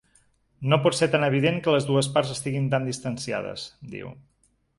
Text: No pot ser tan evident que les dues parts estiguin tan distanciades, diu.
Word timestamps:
No 0.71 0.77
pot 0.85 0.95
ser 0.99 1.07
tan 1.15 1.25
evident 1.27 1.59
que 1.67 1.75
les 1.75 1.85
dues 1.89 2.09
parts 2.15 2.33
estiguin 2.37 2.67
tan 2.73 2.89
distanciades, 2.93 3.69
diu. 3.95 4.11